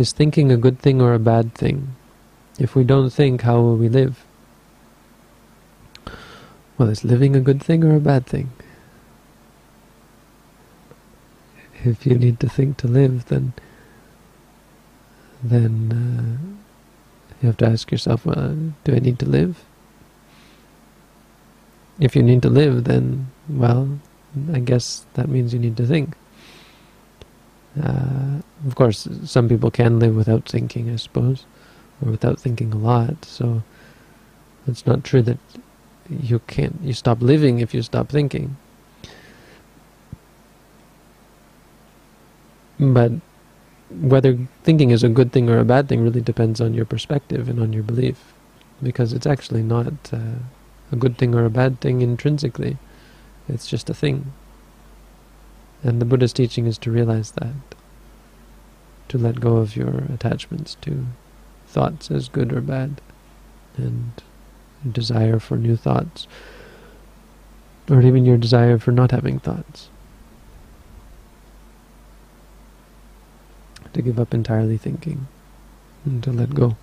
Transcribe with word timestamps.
Is 0.00 0.12
thinking 0.12 0.50
a 0.50 0.56
good 0.56 0.78
thing 0.78 1.02
or 1.02 1.12
a 1.12 1.18
bad 1.18 1.52
thing? 1.54 1.94
If 2.58 2.74
we 2.74 2.84
don't 2.84 3.10
think, 3.10 3.42
how 3.42 3.60
will 3.60 3.76
we 3.76 3.90
live? 3.90 4.24
Well, 6.78 6.88
is 6.88 7.04
living 7.04 7.36
a 7.36 7.40
good 7.40 7.62
thing 7.62 7.84
or 7.84 7.94
a 7.96 8.00
bad 8.00 8.24
thing? 8.24 8.50
If 11.84 12.06
you 12.06 12.16
need 12.16 12.40
to 12.40 12.48
think 12.48 12.78
to 12.78 12.88
live, 12.88 13.26
then 13.26 13.52
then 15.42 15.92
uh, 15.92 17.36
you 17.42 17.48
have 17.48 17.58
to 17.58 17.66
ask 17.66 17.92
yourself, 17.92 18.24
well, 18.24 18.56
do 18.84 18.94
I 18.94 19.00
need 19.00 19.18
to 19.18 19.26
live? 19.26 19.62
If 21.98 22.16
you 22.16 22.22
need 22.22 22.40
to 22.40 22.48
live, 22.48 22.84
then, 22.84 23.30
well, 23.50 24.00
I 24.50 24.60
guess 24.60 25.04
that 25.12 25.28
means 25.28 25.52
you 25.52 25.60
need 25.60 25.76
to 25.76 25.86
think. 25.86 26.16
Uh, 27.82 28.42
of 28.66 28.74
course, 28.74 29.08
some 29.24 29.48
people 29.48 29.70
can 29.70 29.98
live 29.98 30.14
without 30.14 30.48
thinking, 30.48 30.90
I 30.90 30.96
suppose, 30.96 31.46
or 32.04 32.10
without 32.10 32.38
thinking 32.38 32.72
a 32.72 32.76
lot, 32.76 33.24
so 33.24 33.62
it's 34.66 34.86
not 34.86 35.04
true 35.04 35.22
that 35.22 35.38
you 36.08 36.40
can't, 36.40 36.78
you 36.82 36.92
stop 36.92 37.22
living 37.22 37.60
if 37.60 37.72
you 37.72 37.82
stop 37.82 38.08
thinking. 38.08 38.56
But 42.78 43.12
whether 43.90 44.38
thinking 44.62 44.90
is 44.90 45.02
a 45.02 45.08
good 45.08 45.32
thing 45.32 45.48
or 45.48 45.58
a 45.58 45.64
bad 45.64 45.88
thing 45.88 46.02
really 46.02 46.20
depends 46.20 46.60
on 46.60 46.74
your 46.74 46.84
perspective 46.84 47.48
and 47.48 47.60
on 47.60 47.72
your 47.72 47.82
belief, 47.82 48.34
because 48.82 49.12
it's 49.12 49.26
actually 49.26 49.62
not 49.62 49.92
uh, 50.12 50.40
a 50.92 50.96
good 50.96 51.16
thing 51.16 51.34
or 51.34 51.44
a 51.44 51.50
bad 51.50 51.80
thing 51.80 52.02
intrinsically. 52.02 52.76
It's 53.48 53.66
just 53.66 53.88
a 53.90 53.94
thing. 53.94 54.32
And 55.82 56.00
the 56.00 56.04
Buddha's 56.04 56.32
teaching 56.32 56.66
is 56.66 56.76
to 56.78 56.90
realize 56.90 57.32
that, 57.32 57.54
to 59.08 59.18
let 59.18 59.40
go 59.40 59.56
of 59.56 59.76
your 59.76 60.04
attachments 60.12 60.76
to 60.82 61.06
thoughts 61.66 62.10
as 62.10 62.28
good 62.28 62.52
or 62.52 62.60
bad, 62.60 63.00
and 63.76 64.12
desire 64.92 65.38
for 65.38 65.56
new 65.56 65.76
thoughts, 65.76 66.26
or 67.88 68.02
even 68.02 68.24
your 68.24 68.36
desire 68.36 68.78
for 68.78 68.92
not 68.92 69.10
having 69.10 69.38
thoughts. 69.38 69.88
To 73.92 74.02
give 74.02 74.20
up 74.20 74.34
entirely 74.34 74.76
thinking, 74.76 75.26
and 76.04 76.22
to 76.24 76.30
let 76.30 76.54
go. 76.54 76.76